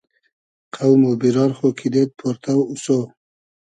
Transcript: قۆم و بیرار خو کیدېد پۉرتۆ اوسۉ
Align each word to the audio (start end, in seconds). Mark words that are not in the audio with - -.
قۆم 0.75 1.01
و 1.09 1.13
بیرار 1.21 1.51
خو 1.57 1.67
کیدېد 1.79 2.09
پۉرتۆ 2.19 2.53
اوسۉ 2.67 2.85